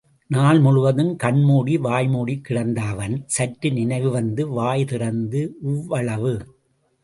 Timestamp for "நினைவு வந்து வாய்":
3.71-4.85